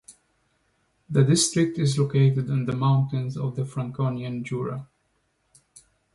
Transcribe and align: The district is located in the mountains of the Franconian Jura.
The 1.11 1.23
district 1.23 1.77
is 1.77 1.99
located 1.99 2.49
in 2.49 2.65
the 2.65 2.75
mountains 2.75 3.37
of 3.37 3.55
the 3.55 3.65
Franconian 3.65 4.43
Jura. 4.43 4.87